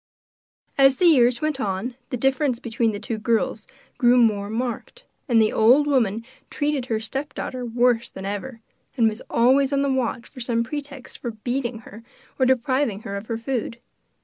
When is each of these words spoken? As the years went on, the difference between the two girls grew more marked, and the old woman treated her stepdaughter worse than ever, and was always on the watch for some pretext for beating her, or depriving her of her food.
As 0.79 0.95
the 0.95 1.05
years 1.05 1.41
went 1.41 1.59
on, 1.59 1.93
the 2.09 2.17
difference 2.17 2.57
between 2.57 2.91
the 2.91 2.99
two 2.99 3.19
girls 3.19 3.67
grew 3.99 4.17
more 4.17 4.49
marked, 4.49 5.05
and 5.29 5.39
the 5.39 5.53
old 5.53 5.85
woman 5.85 6.25
treated 6.49 6.87
her 6.87 6.99
stepdaughter 6.99 7.63
worse 7.63 8.09
than 8.09 8.25
ever, 8.25 8.61
and 8.97 9.07
was 9.07 9.21
always 9.29 9.71
on 9.71 9.83
the 9.83 9.93
watch 9.93 10.27
for 10.27 10.39
some 10.39 10.63
pretext 10.63 11.19
for 11.19 11.29
beating 11.29 11.81
her, 11.81 12.01
or 12.39 12.47
depriving 12.47 13.01
her 13.01 13.15
of 13.15 13.27
her 13.27 13.37
food. 13.37 13.77